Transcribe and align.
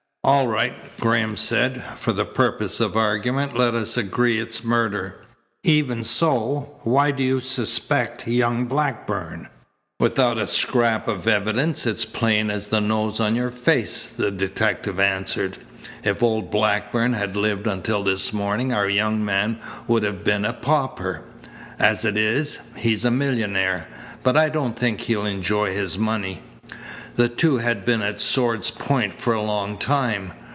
"All 0.23 0.45
right," 0.45 0.75
Graham 0.99 1.35
said. 1.35 1.81
"For 1.97 2.13
the 2.13 2.25
purpose 2.25 2.79
of 2.79 2.95
argument 2.95 3.57
let 3.57 3.73
us 3.73 3.97
agree 3.97 4.37
it's 4.37 4.63
murder. 4.63 5.15
Even 5.63 6.03
so, 6.03 6.77
why 6.81 7.09
do 7.09 7.23
you 7.23 7.39
suspect 7.39 8.27
young 8.27 8.65
Blackburn?" 8.65 9.49
"Without 9.99 10.37
a 10.37 10.45
scrap 10.45 11.07
of 11.07 11.25
evidence 11.27 11.87
it's 11.87 12.05
plain 12.05 12.51
as 12.51 12.67
the 12.67 12.79
nose 12.79 13.19
on 13.19 13.33
your 13.33 13.49
face," 13.49 14.05
the 14.09 14.29
detective 14.29 14.99
answered. 14.99 15.57
"If 16.03 16.21
old 16.21 16.51
Blackburn 16.51 17.13
had 17.13 17.35
lived 17.35 17.65
until 17.65 18.03
this 18.03 18.31
morning 18.31 18.71
our 18.71 18.87
young 18.87 19.25
man 19.25 19.57
would 19.87 20.03
have 20.03 20.23
been 20.23 20.45
a 20.45 20.53
pauper. 20.53 21.23
As 21.79 22.05
it 22.05 22.15
is, 22.15 22.59
he's 22.77 23.03
a 23.03 23.09
millionaire, 23.09 23.87
but 24.21 24.37
I 24.37 24.49
don't 24.49 24.77
think 24.77 25.01
he'll 25.01 25.25
enjoy 25.25 25.73
his 25.73 25.97
money. 25.97 26.43
The 27.13 27.27
two 27.27 27.57
had 27.57 27.83
been 27.83 28.01
at 28.01 28.21
sword's 28.21 28.71
points 28.71 29.17
for 29.21 29.33
a 29.33 29.41
long 29.41 29.77
time. 29.77 30.31